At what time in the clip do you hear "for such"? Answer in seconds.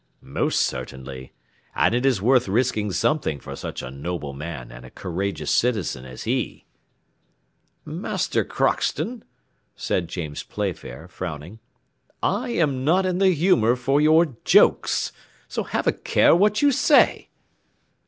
3.39-3.83